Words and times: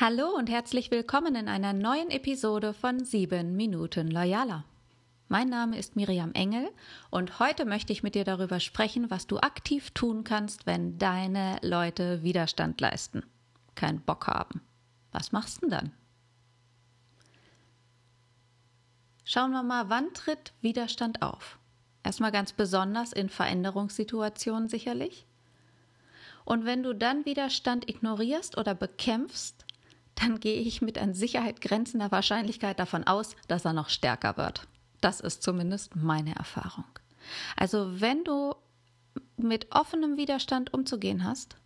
Hallo 0.00 0.28
und 0.28 0.48
herzlich 0.48 0.92
willkommen 0.92 1.34
in 1.34 1.48
einer 1.48 1.72
neuen 1.72 2.12
Episode 2.12 2.72
von 2.72 3.04
7 3.04 3.56
Minuten 3.56 4.06
Loyaler. 4.06 4.64
Mein 5.26 5.48
Name 5.48 5.76
ist 5.76 5.96
Miriam 5.96 6.30
Engel 6.34 6.70
und 7.10 7.40
heute 7.40 7.64
möchte 7.64 7.92
ich 7.92 8.04
mit 8.04 8.14
dir 8.14 8.22
darüber 8.22 8.60
sprechen, 8.60 9.10
was 9.10 9.26
du 9.26 9.38
aktiv 9.38 9.90
tun 9.90 10.22
kannst, 10.22 10.66
wenn 10.66 10.98
deine 10.98 11.58
Leute 11.62 12.22
Widerstand 12.22 12.80
leisten, 12.80 13.24
keinen 13.74 14.00
Bock 14.00 14.28
haben. 14.28 14.60
Was 15.10 15.32
machst 15.32 15.56
du 15.56 15.60
denn 15.62 15.70
dann? 15.70 15.92
Schauen 19.24 19.50
wir 19.50 19.64
mal, 19.64 19.88
wann 19.88 20.14
tritt 20.14 20.52
Widerstand 20.60 21.22
auf? 21.22 21.58
Erstmal 22.04 22.30
ganz 22.30 22.52
besonders 22.52 23.12
in 23.12 23.28
Veränderungssituationen 23.28 24.68
sicherlich. 24.68 25.26
Und 26.44 26.64
wenn 26.66 26.84
du 26.84 26.94
dann 26.94 27.24
Widerstand 27.24 27.90
ignorierst 27.90 28.56
oder 28.56 28.76
bekämpfst, 28.76 29.64
dann 30.20 30.40
gehe 30.40 30.60
ich 30.60 30.82
mit 30.82 30.98
an 30.98 31.14
Sicherheit 31.14 31.60
grenzender 31.60 32.10
Wahrscheinlichkeit 32.10 32.78
davon 32.78 33.04
aus, 33.04 33.36
dass 33.46 33.64
er 33.64 33.72
noch 33.72 33.88
stärker 33.88 34.36
wird. 34.36 34.66
Das 35.00 35.20
ist 35.20 35.42
zumindest 35.42 35.94
meine 35.96 36.34
Erfahrung. 36.34 36.84
Also 37.56 38.00
wenn 38.00 38.24
du 38.24 38.54
mit 39.36 39.68
offenem 39.70 40.16
Widerstand 40.16 40.74
umzugehen 40.74 41.24
hast, 41.24 41.56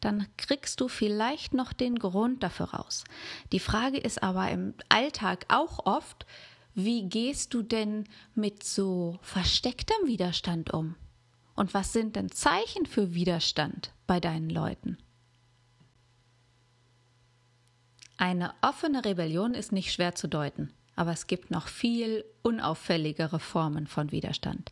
dann 0.00 0.26
kriegst 0.36 0.80
du 0.80 0.88
vielleicht 0.88 1.54
noch 1.54 1.72
den 1.72 1.98
Grund 1.98 2.42
dafür 2.42 2.74
raus. 2.74 3.04
Die 3.52 3.60
Frage 3.60 3.98
ist 3.98 4.22
aber 4.22 4.50
im 4.50 4.74
Alltag 4.88 5.46
auch 5.48 5.86
oft, 5.86 6.26
wie 6.74 7.08
gehst 7.08 7.54
du 7.54 7.62
denn 7.62 8.04
mit 8.34 8.64
so 8.64 9.18
verstecktem 9.22 10.06
Widerstand 10.06 10.72
um? 10.72 10.96
Und 11.54 11.74
was 11.74 11.92
sind 11.92 12.16
denn 12.16 12.30
Zeichen 12.30 12.86
für 12.86 13.14
Widerstand 13.14 13.92
bei 14.06 14.20
deinen 14.20 14.50
Leuten? 14.50 14.98
Eine 18.22 18.54
offene 18.60 19.04
Rebellion 19.04 19.52
ist 19.52 19.72
nicht 19.72 19.92
schwer 19.92 20.14
zu 20.14 20.28
deuten, 20.28 20.72
aber 20.94 21.10
es 21.10 21.26
gibt 21.26 21.50
noch 21.50 21.66
viel 21.66 22.24
unauffälligere 22.42 23.40
Formen 23.40 23.88
von 23.88 24.12
Widerstand. 24.12 24.70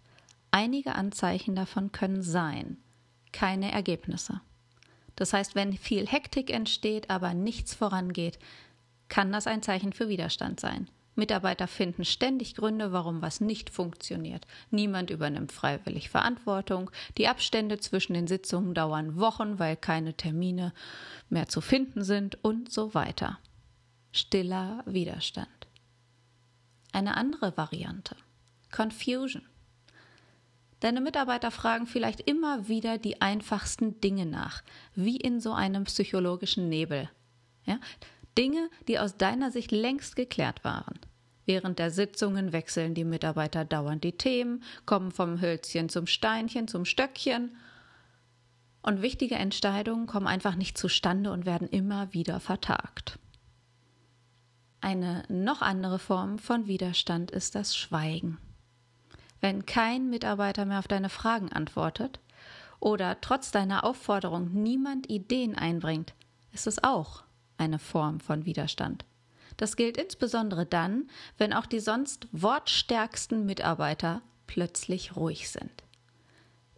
Einige 0.53 0.95
Anzeichen 0.95 1.57
davon 1.57 1.91
können 1.91 2.23
sein 2.23 2.77
keine 3.33 3.73
Ergebnisse. 3.73 4.41
Das 5.17 5.33
heißt, 5.33 5.57
wenn 5.57 5.73
viel 5.73 6.07
Hektik 6.07 6.51
entsteht, 6.51 7.11
aber 7.11 7.35
nichts 7.35 7.75
vorangeht, 7.75 8.39
kann 9.09 9.33
das 9.33 9.49
ein 9.49 9.63
Zeichen 9.63 9.93
für 9.93 10.09
Widerstand 10.09 10.61
sein. 10.61 10.89
Mitarbeiter 11.21 11.67
finden 11.67 12.05
ständig 12.05 12.55
Gründe, 12.55 12.93
warum 12.93 13.21
was 13.21 13.41
nicht 13.41 13.71
funktioniert. 13.71 14.47
Niemand 14.71 15.11
übernimmt 15.11 15.53
freiwillig 15.53 16.09
Verantwortung. 16.09 16.91
Die 17.19 17.29
Abstände 17.29 17.79
zwischen 17.79 18.15
den 18.15 18.27
Sitzungen 18.27 18.75
dauern 18.75 19.21
Wochen, 19.21 19.59
weil 19.59 19.77
keine 19.77 20.15
Termine 20.15 20.73
mehr 21.29 21.49
zu 21.49 21.61
finden 21.61 22.05
sind 22.05 22.43
und 22.43 22.73
so 22.73 22.95
weiter. 22.95 23.39
Stiller 24.13 24.83
Widerstand. 24.87 25.69
Eine 26.93 27.17
andere 27.17 27.57
Variante. 27.57 28.17
Confusion. 28.73 29.43
Deine 30.81 31.01
Mitarbeiter 31.01 31.53
fragen 31.53 31.87
vielleicht 31.87 32.21
immer 32.21 32.67
wieder 32.67 32.99
die 32.99 33.21
einfachsten 33.21 34.01
Dinge 34.01 34.27
nach, 34.27 34.65
wie 34.97 35.17
in 35.17 35.41
so 35.41 35.53
einem 35.53 35.85
psychologischen 35.85 36.69
Nebel. 36.69 37.09
Ja? 37.67 37.79
Dinge, 38.37 38.69
die 38.89 38.99
aus 38.99 39.17
deiner 39.17 39.53
Sicht 39.53 39.71
längst 39.71 40.17
geklärt 40.17 40.65
waren. 40.65 40.99
Während 41.47 41.79
der 41.79 41.93
Sitzungen 41.93 42.53
wechseln 42.53 42.95
die 42.95 43.05
Mitarbeiter 43.05 43.65
dauernd 43.65 44.03
die 44.03 44.19
Themen, 44.19 44.65
kommen 44.87 45.13
vom 45.13 45.41
Hölzchen 45.41 45.89
zum 45.89 46.07
Steinchen, 46.09 46.67
zum 46.67 46.85
Stöckchen. 46.85 47.57
Und 48.83 49.03
wichtige 49.03 49.37
Entscheidungen 49.37 50.07
kommen 50.07 50.27
einfach 50.27 50.57
nicht 50.57 50.77
zustande 50.77 51.31
und 51.31 51.47
werden 51.47 51.69
immer 51.69 52.13
wieder 52.13 52.41
vertagt. 52.41 53.21
Eine 54.81 55.25
noch 55.29 55.61
andere 55.61 55.99
Form 55.99 56.39
von 56.39 56.67
Widerstand 56.67 57.31
ist 57.31 57.55
das 57.55 57.77
Schweigen. 57.77 58.39
Wenn 59.41 59.67
kein 59.67 60.09
Mitarbeiter 60.11 60.65
mehr 60.65 60.79
auf 60.79 60.89
deine 60.89 61.09
Fragen 61.09 61.51
antwortet 61.51 62.21
oder 62.79 63.21
trotz 63.21 63.51
deiner 63.51 63.85
Aufforderung 63.85 64.53
niemand 64.53 65.11
Ideen 65.11 65.55
einbringt, 65.55 66.15
ist 66.53 66.67
es 66.67 66.83
auch 66.83 67.25
eine 67.59 67.79
Form 67.79 68.21
von 68.21 68.47
Widerstand. 68.47 69.05
Das 69.57 69.77
gilt 69.77 69.99
insbesondere 69.99 70.65
dann, 70.65 71.09
wenn 71.37 71.53
auch 71.53 71.67
die 71.67 71.81
sonst 71.81 72.27
wortstärksten 72.33 73.45
Mitarbeiter 73.45 74.23
plötzlich 74.47 75.17
ruhig 75.17 75.51
sind. 75.51 75.85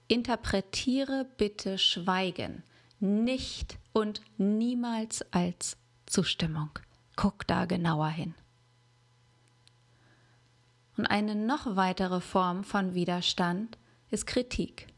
Interpretiere 0.08 1.26
bitte 1.36 1.78
Schweigen 1.78 2.64
nicht 2.98 3.78
und 3.92 4.20
niemals 4.36 5.24
als 5.32 5.76
Zustimmung. 6.06 6.70
Guck 7.16 7.46
da 7.46 7.66
genauer 7.66 8.08
hin. 8.08 8.34
Und 10.96 11.06
eine 11.06 11.34
noch 11.34 11.76
weitere 11.76 12.20
Form 12.20 12.64
von 12.64 12.94
Widerstand 12.94 13.78
ist 14.10 14.26
Kritik. 14.26 14.88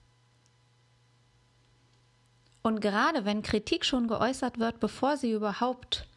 Und 2.63 2.81
gerade 2.81 3.25
wenn 3.25 3.43
Kritik 3.43 3.85
schon 3.85 4.09
geäußert 4.09 4.59
wird, 4.59 4.81
bevor 4.81 5.17
sie 5.17 5.33
überhaupt 5.33 6.09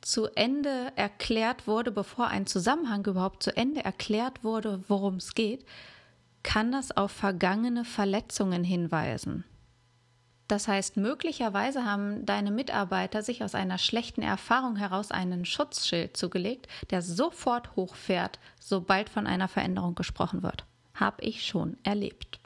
zu 0.00 0.26
Ende 0.34 0.92
erklärt 0.96 1.66
wurde, 1.66 1.92
bevor 1.92 2.28
ein 2.28 2.46
Zusammenhang 2.46 3.04
überhaupt 3.06 3.42
zu 3.42 3.56
Ende 3.56 3.84
erklärt 3.84 4.42
wurde, 4.42 4.82
worum 4.88 5.16
es 5.16 5.34
geht, 5.34 5.64
kann 6.42 6.72
das 6.72 6.96
auf 6.96 7.12
vergangene 7.12 7.84
Verletzungen 7.84 8.64
hinweisen. 8.64 9.44
Das 10.52 10.68
heißt, 10.68 10.98
möglicherweise 10.98 11.86
haben 11.86 12.26
deine 12.26 12.50
Mitarbeiter 12.50 13.22
sich 13.22 13.42
aus 13.42 13.54
einer 13.54 13.78
schlechten 13.78 14.20
Erfahrung 14.20 14.76
heraus 14.76 15.10
einen 15.10 15.46
Schutzschild 15.46 16.14
zugelegt, 16.14 16.68
der 16.90 17.00
sofort 17.00 17.74
hochfährt, 17.74 18.38
sobald 18.60 19.08
von 19.08 19.26
einer 19.26 19.48
Veränderung 19.48 19.94
gesprochen 19.94 20.42
wird. 20.42 20.66
Hab 20.92 21.22
ich 21.22 21.46
schon 21.46 21.78
erlebt. 21.84 22.38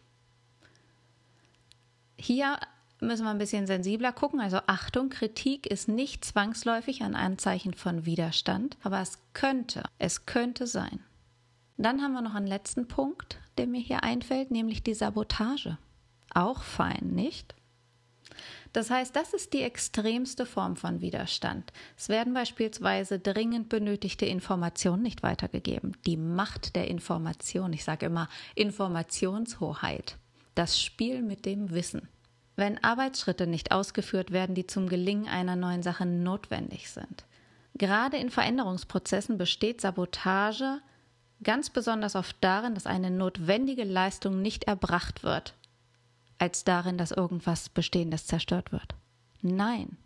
Hier 2.16 2.60
müssen 3.00 3.24
wir 3.24 3.30
ein 3.30 3.38
bisschen 3.38 3.66
sensibler 3.66 4.12
gucken. 4.12 4.38
Also 4.38 4.60
Achtung, 4.68 5.08
Kritik 5.08 5.66
ist 5.66 5.88
nicht 5.88 6.24
zwangsläufig 6.24 7.02
ein 7.02 7.16
Anzeichen 7.16 7.74
von 7.74 8.06
Widerstand, 8.06 8.76
aber 8.84 9.00
es 9.00 9.18
könnte, 9.32 9.82
es 9.98 10.26
könnte 10.26 10.68
sein. 10.68 11.00
Dann 11.76 12.00
haben 12.00 12.12
wir 12.12 12.22
noch 12.22 12.36
einen 12.36 12.46
letzten 12.46 12.86
Punkt, 12.86 13.40
der 13.58 13.66
mir 13.66 13.80
hier 13.80 14.04
einfällt, 14.04 14.52
nämlich 14.52 14.84
die 14.84 14.94
Sabotage. 14.94 15.76
Auch 16.32 16.62
fein, 16.62 17.08
nicht? 17.12 17.56
Das 18.72 18.90
heißt, 18.90 19.14
das 19.16 19.32
ist 19.32 19.52
die 19.52 19.62
extremste 19.62 20.46
Form 20.46 20.76
von 20.76 21.00
Widerstand. 21.00 21.72
Es 21.96 22.08
werden 22.08 22.34
beispielsweise 22.34 23.18
dringend 23.18 23.68
benötigte 23.68 24.26
Informationen 24.26 25.02
nicht 25.02 25.22
weitergegeben. 25.22 25.96
Die 26.06 26.16
Macht 26.16 26.76
der 26.76 26.88
Information, 26.88 27.72
ich 27.72 27.84
sage 27.84 28.06
immer 28.06 28.28
Informationshoheit, 28.54 30.16
das 30.54 30.80
Spiel 30.80 31.22
mit 31.22 31.46
dem 31.46 31.70
Wissen 31.70 32.08
wenn 32.56 32.82
Arbeitsschritte 32.82 33.46
nicht 33.46 33.70
ausgeführt 33.70 34.32
werden, 34.32 34.54
die 34.54 34.66
zum 34.66 34.88
Gelingen 34.88 35.28
einer 35.28 35.56
neuen 35.56 35.82
Sache 35.82 36.06
notwendig 36.06 36.90
sind. 36.90 37.24
Gerade 37.74 38.16
in 38.16 38.30
Veränderungsprozessen 38.30 39.36
besteht 39.36 39.82
Sabotage 39.82 40.80
ganz 41.42 41.68
besonders 41.68 42.16
oft 42.16 42.36
darin, 42.40 42.74
dass 42.74 42.86
eine 42.86 43.10
notwendige 43.10 43.84
Leistung 43.84 44.40
nicht 44.40 44.64
erbracht 44.64 45.22
wird, 45.22 45.54
als 46.38 46.64
darin, 46.64 46.98
dass 46.98 47.10
irgendwas 47.10 47.68
Bestehendes 47.68 48.26
zerstört 48.26 48.72
wird. 48.72 48.94
Nein, 49.42 49.96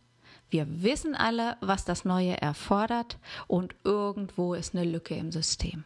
wir 0.50 0.82
wissen 0.82 1.14
alle, 1.14 1.56
was 1.60 1.84
das 1.84 2.04
Neue 2.04 2.40
erfordert 2.40 3.18
und 3.46 3.74
irgendwo 3.84 4.54
ist 4.54 4.74
eine 4.74 4.84
Lücke 4.84 5.14
im 5.14 5.30
System. 5.30 5.84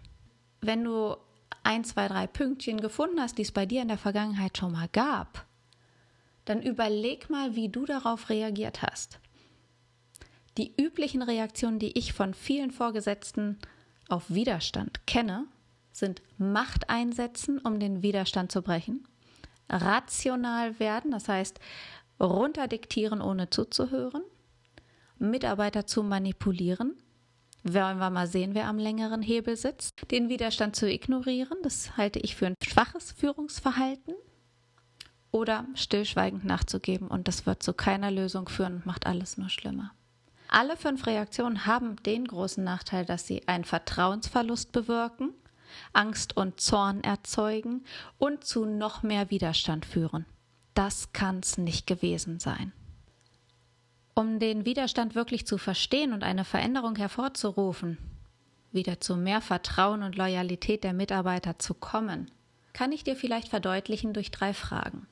Wenn 0.61 0.85
du 0.85 1.17
ein, 1.63 1.85
zwei, 1.85 2.09
drei 2.09 2.27
Pünktchen 2.27 2.81
gefunden 2.81 3.21
hast, 3.21 3.39
die 3.39 3.43
es 3.43 3.53
bei 3.53 3.67
dir 3.67 3.83
in 3.83 3.89
der 3.89 3.99
Vergangenheit 3.99 4.57
schon 4.57 4.73
mal 4.73 4.89
gab, 4.89 5.45
dann 6.45 6.63
überleg 6.63 7.31
mal, 7.31 7.57
wie 7.57 7.69
du 7.69 7.85
darauf 7.85 8.29
reagiert 8.29 8.83
hast. 8.83 9.19
Die 10.57 10.75
üblichen 10.81 11.23
Reaktionen, 11.23 11.79
die 11.79 11.99
ich 11.99 12.13
von 12.13 12.33
vielen 12.33 12.71
Vorgesetzten 12.71 13.59
auf 14.09 14.29
Widerstand 14.29 15.07
kenne, 15.07 15.47
sind 15.93 16.23
Macht 16.39 16.91
einsetzen, 16.91 17.59
um 17.59 17.81
den 17.81 18.03
Widerstand 18.03 18.53
zu 18.53 18.63
brechen, 18.63 19.07
rational 19.69 20.79
werden, 20.79 21.11
das 21.11 21.29
heißt 21.29 21.59
runterdiktieren, 22.21 23.21
ohne 23.21 23.51
zuzuhören, 23.51 24.23
Mitarbeiter 25.19 25.87
zu 25.87 26.03
manipulieren, 26.03 26.97
wollen 27.63 27.99
wir 27.99 28.11
mal 28.11 28.27
sehen, 28.27 28.55
wer 28.55 28.67
am 28.69 28.79
längeren 28.79 29.23
Hebel 29.23 29.57
sitzt, 29.57 29.93
den 30.11 30.29
Widerstand 30.29 30.77
zu 30.77 30.91
ignorieren, 30.91 31.59
das 31.63 31.97
halte 31.97 32.19
ich 32.19 32.37
für 32.37 32.47
ein 32.47 32.55
schwaches 32.63 33.13
Führungsverhalten, 33.13 34.15
oder 35.35 35.67
stillschweigend 35.75 36.45
nachzugeben 36.45 37.09
und 37.09 37.27
das 37.27 37.45
wird 37.45 37.61
zu 37.61 37.73
keiner 37.75 38.13
Lösung 38.13 38.49
führen 38.49 38.77
und 38.77 38.87
macht 38.87 39.05
alles 39.05 39.37
nur 39.37 39.49
schlimmer. 39.49 39.91
Alle 40.47 40.77
fünf 40.77 41.09
Reaktionen 41.09 41.67
haben 41.67 41.97
den 42.05 42.25
großen 42.25 42.63
Nachteil, 42.63 43.05
dass 43.05 43.27
sie 43.27 43.49
einen 43.49 43.65
Vertrauensverlust 43.65 44.71
bewirken, 44.71 45.35
Angst 45.93 46.37
und 46.37 46.61
Zorn 46.61 47.03
erzeugen 47.03 47.85
und 48.19 48.45
zu 48.45 48.65
noch 48.65 49.03
mehr 49.03 49.31
Widerstand 49.31 49.87
führen. 49.87 50.27
Das 50.75 51.13
kann's 51.13 51.59
nicht 51.59 51.87
gewesen 51.87 52.41
sein. 52.41 52.73
Um 54.15 54.39
den 54.39 54.65
Widerstand 54.65 55.15
wirklich 55.15 55.47
zu 55.47 55.59
verstehen 55.59 56.13
und 56.13 56.23
eine 56.23 56.45
Veränderung 56.45 56.97
hervorzurufen, 56.97 57.99
wieder 58.73 59.01
zu 59.01 59.17
mehr 59.17 59.41
Vertrauen 59.41 60.03
und 60.03 60.17
Loyalität 60.17 60.85
der 60.85 60.93
Mitarbeiter 60.93 61.59
zu 61.59 61.75
kommen, 61.75 62.31
kann 62.73 62.93
ich 62.93 63.05
dir 63.05 63.17
vielleicht 63.17 63.49
verdeutlichen 63.49 64.13
durch 64.13 64.31
drei 64.31 64.53
Fragen. 64.53 65.07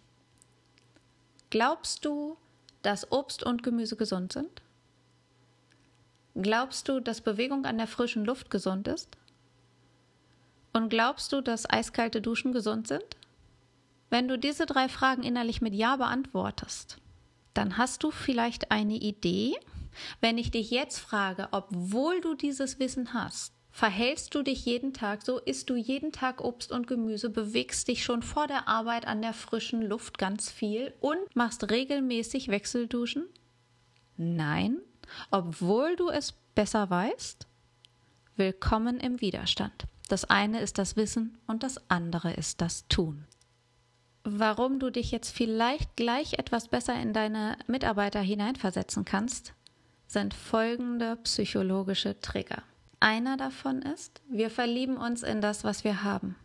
Glaubst 1.50 2.04
du, 2.04 2.36
dass 2.82 3.10
Obst 3.12 3.42
und 3.44 3.62
Gemüse 3.62 3.96
gesund 3.96 4.32
sind? 4.32 4.62
Glaubst 6.34 6.88
du, 6.88 7.00
dass 7.00 7.20
Bewegung 7.20 7.66
an 7.66 7.78
der 7.78 7.86
frischen 7.86 8.24
Luft 8.24 8.50
gesund 8.50 8.88
ist? 8.88 9.16
Und 10.72 10.88
glaubst 10.88 11.32
du, 11.32 11.40
dass 11.40 11.68
eiskalte 11.68 12.22
Duschen 12.22 12.52
gesund 12.52 12.88
sind? 12.88 13.04
Wenn 14.10 14.28
du 14.28 14.38
diese 14.38 14.66
drei 14.66 14.88
Fragen 14.88 15.22
innerlich 15.22 15.60
mit 15.60 15.74
Ja 15.74 15.96
beantwortest, 15.96 16.98
dann 17.54 17.76
hast 17.76 18.02
du 18.02 18.10
vielleicht 18.10 18.70
eine 18.70 18.94
Idee. 18.94 19.54
Wenn 20.20 20.38
ich 20.38 20.50
dich 20.50 20.70
jetzt 20.70 20.98
frage, 20.98 21.48
obwohl 21.50 22.20
du 22.20 22.34
dieses 22.34 22.78
Wissen 22.78 23.12
hast, 23.12 23.52
verhältst 23.70 24.34
du 24.34 24.42
dich 24.42 24.64
jeden 24.64 24.92
Tag 24.92 25.22
so, 25.22 25.38
isst 25.38 25.68
du 25.70 25.76
jeden 25.76 26.12
Tag 26.12 26.42
Obst 26.42 26.72
und 26.72 26.86
Gemüse, 26.86 27.30
bewegst 27.30 27.88
dich 27.88 28.04
schon 28.04 28.22
vor 28.22 28.46
der 28.46 28.68
Arbeit 28.68 29.06
an 29.06 29.22
der 29.22 29.32
frischen 29.34 29.82
Luft 29.82 30.18
ganz 30.18 30.50
viel 30.50 30.94
und 31.00 31.34
machst 31.34 31.70
regelmäßig 31.70 32.48
Wechselduschen? 32.48 33.24
Nein, 34.16 34.78
obwohl 35.30 35.96
du 35.96 36.08
es 36.08 36.32
besser 36.54 36.88
weißt? 36.88 37.46
Willkommen 38.36 38.98
im 38.98 39.20
Widerstand. 39.20 39.86
Das 40.08 40.24
eine 40.24 40.60
ist 40.60 40.78
das 40.78 40.96
Wissen 40.96 41.38
und 41.46 41.62
das 41.62 41.90
andere 41.90 42.32
ist 42.32 42.60
das 42.60 42.86
Tun. 42.88 43.24
Warum 44.24 44.78
du 44.78 44.90
dich 44.90 45.10
jetzt 45.10 45.30
vielleicht 45.30 45.96
gleich 45.96 46.34
etwas 46.34 46.68
besser 46.68 46.94
in 47.00 47.12
deine 47.12 47.56
Mitarbeiter 47.66 48.20
hineinversetzen 48.20 49.04
kannst, 49.04 49.54
sind 50.06 50.34
folgende 50.34 51.16
psychologische 51.16 52.20
Trigger. 52.20 52.62
Einer 53.00 53.36
davon 53.36 53.82
ist, 53.82 54.20
wir 54.28 54.50
verlieben 54.50 54.96
uns 54.96 55.24
in 55.24 55.40
das, 55.40 55.64
was 55.64 55.82
wir 55.82 56.04
haben. 56.04 56.36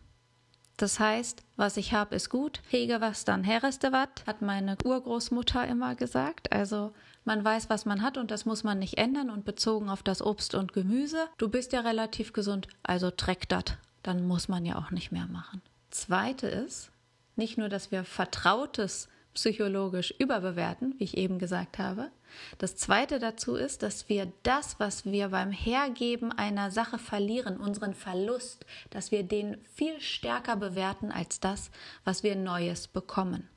Das 0.78 1.00
heißt, 1.00 1.42
was 1.56 1.76
ich 1.76 1.92
habe, 1.92 2.14
ist 2.14 2.30
gut. 2.30 2.62
Hege 2.68 3.00
was, 3.00 3.24
dann 3.24 3.42
herreste 3.42 3.90
wat, 3.90 4.24
hat 4.28 4.42
meine 4.42 4.78
Urgroßmutter 4.84 5.66
immer 5.66 5.96
gesagt. 5.96 6.52
Also 6.52 6.92
man 7.24 7.44
weiß, 7.44 7.68
was 7.68 7.84
man 7.84 8.00
hat 8.00 8.16
und 8.16 8.30
das 8.30 8.46
muss 8.46 8.62
man 8.62 8.78
nicht 8.78 8.96
ändern. 8.96 9.28
Und 9.28 9.44
bezogen 9.44 9.90
auf 9.90 10.04
das 10.04 10.22
Obst 10.22 10.54
und 10.54 10.72
Gemüse, 10.72 11.26
du 11.36 11.48
bist 11.48 11.72
ja 11.72 11.80
relativ 11.80 12.32
gesund, 12.32 12.68
also 12.84 13.10
treck 13.10 13.48
dat. 13.48 13.76
Dann 14.04 14.26
muss 14.26 14.46
man 14.46 14.64
ja 14.64 14.78
auch 14.78 14.92
nicht 14.92 15.10
mehr 15.10 15.26
machen. 15.26 15.60
Zweite 15.90 16.46
ist, 16.46 16.92
nicht 17.34 17.58
nur, 17.58 17.68
dass 17.68 17.90
wir 17.90 18.04
Vertrautes 18.04 19.08
psychologisch 19.38 20.12
überbewerten, 20.18 20.96
wie 20.98 21.04
ich 21.04 21.16
eben 21.16 21.38
gesagt 21.38 21.78
habe. 21.78 22.10
Das 22.58 22.74
Zweite 22.76 23.20
dazu 23.20 23.54
ist, 23.54 23.84
dass 23.84 24.08
wir 24.08 24.32
das, 24.42 24.80
was 24.80 25.04
wir 25.04 25.28
beim 25.28 25.52
Hergeben 25.52 26.32
einer 26.32 26.72
Sache 26.72 26.98
verlieren, 26.98 27.56
unseren 27.56 27.94
Verlust, 27.94 28.66
dass 28.90 29.12
wir 29.12 29.22
den 29.22 29.56
viel 29.72 30.00
stärker 30.00 30.56
bewerten 30.56 31.12
als 31.12 31.38
das, 31.38 31.70
was 32.04 32.24
wir 32.24 32.34
Neues 32.34 32.88
bekommen. 32.88 33.48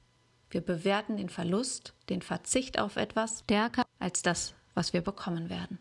Wir 0.51 0.61
bewerten 0.61 1.17
den 1.17 1.29
Verlust, 1.29 1.93
den 2.09 2.21
Verzicht 2.21 2.77
auf 2.77 2.95
etwas 2.95 3.39
stärker 3.39 3.83
als 3.97 4.21
das, 4.21 4.53
was 4.75 4.93
wir 4.93 5.01
bekommen 5.01 5.49
werden, 5.49 5.79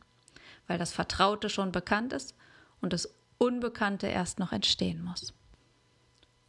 weil 0.66 0.78
das 0.78 0.92
Vertraute 0.92 1.50
schon 1.50 1.72
bekannt 1.72 2.14
ist 2.14 2.34
und 2.80 2.94
das 2.94 3.14
Unbekannte 3.36 4.06
erst 4.06 4.38
noch 4.38 4.52
entstehen 4.52 5.04
muss. 5.04 5.34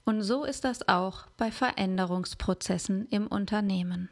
Und 0.06 0.22
so 0.24 0.44
ist 0.44 0.64
das 0.64 0.88
auch 0.88 1.28
bei 1.38 1.52
Veränderungsprozessen 1.52 3.08
im 3.10 3.28
Unternehmen. 3.28 4.10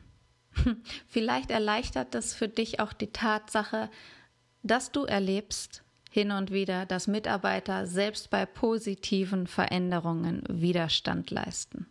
Vielleicht 1.08 1.52
erleichtert 1.52 2.14
das 2.14 2.34
für 2.34 2.48
dich 2.48 2.80
auch 2.80 2.94
die 2.94 3.12
Tatsache, 3.12 3.90
dass 4.64 4.92
du 4.92 5.06
erlebst 5.06 5.84
hin 6.10 6.32
und 6.32 6.52
wieder, 6.52 6.86
dass 6.86 7.08
Mitarbeiter 7.08 7.86
selbst 7.86 8.30
bei 8.30 8.46
positiven 8.46 9.48
Veränderungen 9.48 10.44
Widerstand 10.48 11.32
leisten. 11.32 11.88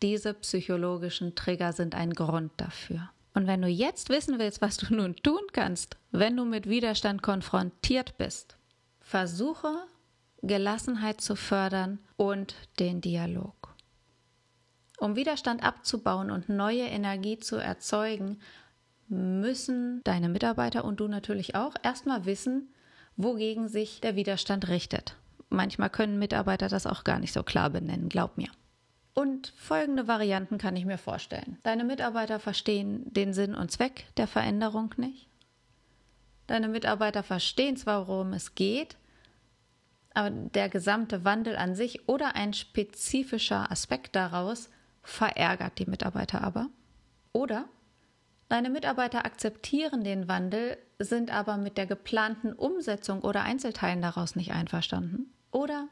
Diese 0.00 0.32
psychologischen 0.34 1.34
Trigger 1.34 1.72
sind 1.72 1.94
ein 1.96 2.12
Grund 2.12 2.52
dafür. 2.56 3.10
Und 3.34 3.46
wenn 3.46 3.62
du 3.62 3.68
jetzt 3.68 4.10
wissen 4.10 4.38
willst, 4.38 4.62
was 4.62 4.76
du 4.76 4.94
nun 4.94 5.16
tun 5.16 5.42
kannst, 5.52 5.96
wenn 6.12 6.36
du 6.36 6.44
mit 6.44 6.68
Widerstand 6.68 7.22
konfrontiert 7.22 8.16
bist, 8.16 8.56
versuche 9.00 9.74
Gelassenheit 10.42 11.20
zu 11.20 11.36
fördern 11.36 11.98
und 12.16 12.54
den 12.78 13.00
Dialog. 13.00 13.74
Um 14.98 15.16
Widerstand 15.16 15.62
abzubauen 15.62 16.30
und 16.30 16.48
neue 16.48 16.82
Energie 16.82 17.38
zu 17.38 17.56
erzeugen, 17.56 18.40
müssen 19.08 20.02
deine 20.04 20.28
Mitarbeiter 20.28 20.84
und 20.84 21.00
du 21.00 21.08
natürlich 21.08 21.54
auch 21.54 21.74
erstmal 21.82 22.24
wissen, 22.24 22.68
wogegen 23.16 23.68
sich 23.68 24.00
der 24.00 24.16
Widerstand 24.16 24.68
richtet. 24.68 25.16
Manchmal 25.50 25.90
können 25.90 26.18
Mitarbeiter 26.18 26.68
das 26.68 26.86
auch 26.86 27.04
gar 27.04 27.18
nicht 27.18 27.32
so 27.32 27.42
klar 27.42 27.70
benennen, 27.70 28.08
glaub 28.08 28.36
mir. 28.36 28.50
Und 29.14 29.52
folgende 29.56 30.06
Varianten 30.06 30.58
kann 30.58 30.76
ich 30.76 30.84
mir 30.84 30.98
vorstellen. 30.98 31.58
Deine 31.64 31.84
Mitarbeiter 31.84 32.38
verstehen 32.38 33.02
den 33.12 33.32
Sinn 33.32 33.54
und 33.54 33.70
Zweck 33.70 34.06
der 34.16 34.28
Veränderung 34.28 34.94
nicht. 34.96 35.26
Deine 36.46 36.68
Mitarbeiter 36.68 37.22
verstehen 37.22 37.76
zwar, 37.76 38.08
worum 38.08 38.32
es 38.32 38.54
geht, 38.54 38.96
aber 40.18 40.30
der 40.30 40.68
gesamte 40.68 41.24
Wandel 41.24 41.54
an 41.54 41.76
sich 41.76 42.08
oder 42.08 42.34
ein 42.34 42.52
spezifischer 42.52 43.70
Aspekt 43.70 44.16
daraus 44.16 44.68
verärgert 45.00 45.78
die 45.78 45.86
Mitarbeiter 45.86 46.42
aber. 46.42 46.66
Oder 47.32 47.66
deine 48.48 48.68
Mitarbeiter 48.68 49.24
akzeptieren 49.24 50.02
den 50.02 50.26
Wandel, 50.26 50.76
sind 50.98 51.32
aber 51.32 51.56
mit 51.56 51.78
der 51.78 51.86
geplanten 51.86 52.52
Umsetzung 52.52 53.22
oder 53.22 53.44
Einzelteilen 53.44 54.02
daraus 54.02 54.34
nicht 54.34 54.50
einverstanden. 54.50 55.32
Oder 55.52 55.86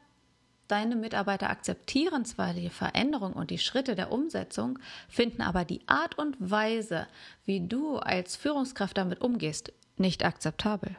deine 0.67 0.97
Mitarbeiter 0.97 1.49
akzeptieren 1.49 2.25
zwar 2.25 2.53
die 2.53 2.69
Veränderung 2.69 3.31
und 3.31 3.49
die 3.49 3.57
Schritte 3.57 3.95
der 3.95 4.11
Umsetzung, 4.11 4.77
finden 5.07 5.41
aber 5.41 5.63
die 5.63 5.87
Art 5.87 6.17
und 6.17 6.35
Weise, 6.39 7.07
wie 7.45 7.65
du 7.65 7.95
als 7.95 8.35
Führungskraft 8.35 8.97
damit 8.97 9.21
umgehst, 9.21 9.71
nicht 9.95 10.25
akzeptabel. 10.25 10.97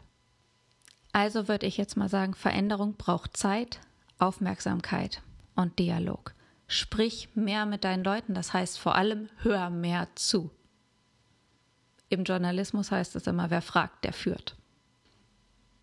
Also 1.19 1.49
würde 1.49 1.67
ich 1.67 1.77
jetzt 1.77 1.97
mal 1.97 2.09
sagen, 2.09 2.33
Veränderung 2.35 2.95
braucht 2.95 3.37
Zeit, 3.37 3.81
Aufmerksamkeit 4.21 5.21
und 5.57 5.81
Dialog. 5.81 6.33
Sprich 6.69 7.29
mehr 7.35 7.67
mit 7.67 7.83
deinen 7.83 8.05
Leuten, 8.05 8.35
das 8.35 8.53
heißt 8.53 8.79
vor 8.79 8.95
allem 8.95 9.29
hör 9.39 9.69
mehr 9.69 10.07
zu. 10.15 10.53
Im 12.09 12.23
Journalismus 12.23 12.93
heißt 12.93 13.17
es 13.17 13.27
immer, 13.27 13.51
wer 13.51 13.63
fragt, 13.63 14.05
der 14.05 14.13
führt. 14.13 14.55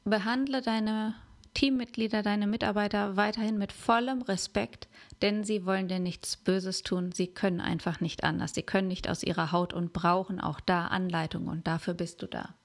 Behandle 0.06 0.62
deine 0.62 1.15
Teammitglieder, 1.54 2.24
deine 2.24 2.48
Mitarbeiter 2.48 3.18
weiterhin 3.18 3.58
mit 3.58 3.74
vollem 3.74 4.22
Respekt, 4.22 4.88
denn 5.22 5.44
sie 5.44 5.65
wollen 5.65 5.89
dir 5.89 6.00
nichts 6.00 6.38
Böses 6.38 6.82
tun. 6.82 7.12
Sie 7.12 7.27
können 7.27 7.60
einfach 7.60 8.00
nicht 8.00 8.24
anders. 8.24 8.54
Sie 8.54 8.63
können 8.63 8.88
nicht 8.88 9.10
aus 9.10 9.22
ihrer 9.22 9.51
Haut 9.51 9.74
und 9.74 9.92
brauchen 9.92 10.39
auch 10.39 10.62
da 10.62 10.88
Anleitung 10.88 11.48
und 11.48 11.68
dafür 11.68 11.94
bist 11.94 12.22
du 12.22 12.27
da. 12.27 12.56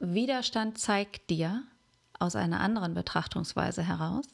Widerstand 0.00 0.78
zeigt 0.78 1.30
dir 1.30 1.62
aus 2.18 2.36
einer 2.36 2.60
anderen 2.60 2.94
Betrachtungsweise 2.94 3.82
heraus, 3.82 4.26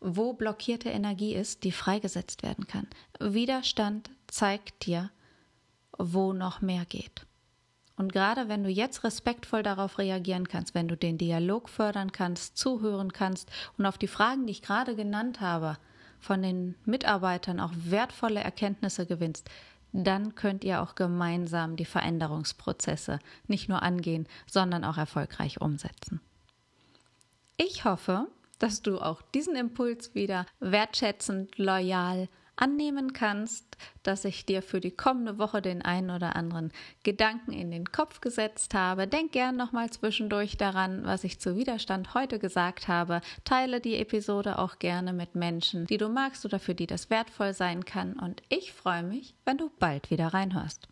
wo 0.00 0.32
blockierte 0.32 0.90
Energie 0.90 1.34
ist, 1.34 1.64
die 1.64 1.72
freigesetzt 1.72 2.42
werden 2.42 2.66
kann. 2.66 2.86
Widerstand 3.20 4.10
zeigt 4.26 4.86
dir, 4.86 5.10
wo 5.98 6.32
noch 6.32 6.60
mehr 6.60 6.84
geht. 6.84 7.26
Und 7.96 8.12
gerade 8.12 8.48
wenn 8.48 8.64
du 8.64 8.70
jetzt 8.70 9.04
respektvoll 9.04 9.62
darauf 9.62 9.98
reagieren 9.98 10.48
kannst, 10.48 10.74
wenn 10.74 10.88
du 10.88 10.96
den 10.96 11.16
Dialog 11.16 11.68
fördern 11.68 12.10
kannst, 12.10 12.58
zuhören 12.58 13.12
kannst 13.12 13.50
und 13.78 13.86
auf 13.86 13.98
die 13.98 14.08
Fragen, 14.08 14.46
die 14.46 14.50
ich 14.50 14.62
gerade 14.62 14.96
genannt 14.96 15.40
habe, 15.40 15.78
von 16.18 16.42
den 16.42 16.74
Mitarbeitern 16.84 17.60
auch 17.60 17.72
wertvolle 17.76 18.40
Erkenntnisse 18.40 19.06
gewinnst, 19.06 19.48
dann 19.94 20.34
könnt 20.34 20.64
ihr 20.64 20.82
auch 20.82 20.96
gemeinsam 20.96 21.76
die 21.76 21.84
Veränderungsprozesse 21.84 23.20
nicht 23.46 23.68
nur 23.68 23.82
angehen, 23.82 24.26
sondern 24.46 24.84
auch 24.84 24.98
erfolgreich 24.98 25.60
umsetzen. 25.60 26.20
Ich 27.56 27.84
hoffe, 27.84 28.26
dass 28.58 28.82
du 28.82 29.00
auch 29.00 29.22
diesen 29.22 29.54
Impuls 29.54 30.14
wieder 30.16 30.46
wertschätzend, 30.58 31.56
loyal 31.58 32.28
annehmen 32.56 33.12
kannst, 33.12 33.76
dass 34.02 34.24
ich 34.24 34.46
dir 34.46 34.62
für 34.62 34.80
die 34.80 34.90
kommende 34.90 35.38
Woche 35.38 35.62
den 35.62 35.82
einen 35.82 36.10
oder 36.10 36.36
anderen 36.36 36.72
Gedanken 37.02 37.52
in 37.52 37.70
den 37.70 37.86
Kopf 37.86 38.20
gesetzt 38.20 38.74
habe. 38.74 39.06
Denk 39.06 39.32
gern 39.32 39.56
nochmal 39.56 39.90
zwischendurch 39.90 40.56
daran, 40.56 41.04
was 41.04 41.24
ich 41.24 41.40
zu 41.40 41.56
Widerstand 41.56 42.14
heute 42.14 42.38
gesagt 42.38 42.88
habe. 42.88 43.20
Teile 43.44 43.80
die 43.80 43.96
Episode 43.96 44.58
auch 44.58 44.78
gerne 44.78 45.12
mit 45.12 45.34
Menschen, 45.34 45.86
die 45.86 45.98
du 45.98 46.08
magst 46.08 46.44
oder 46.44 46.58
für 46.58 46.74
die 46.74 46.86
das 46.86 47.10
wertvoll 47.10 47.54
sein 47.54 47.84
kann. 47.84 48.14
Und 48.14 48.42
ich 48.48 48.72
freue 48.72 49.02
mich, 49.02 49.34
wenn 49.44 49.58
du 49.58 49.70
bald 49.78 50.10
wieder 50.10 50.28
reinhörst. 50.28 50.88